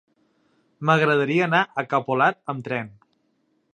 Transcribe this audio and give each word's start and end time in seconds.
M'agradaria 0.89 1.43
anar 1.47 1.61
a 1.81 1.85
Capolat 1.91 2.41
amb 2.55 2.67
tren. 2.69 2.91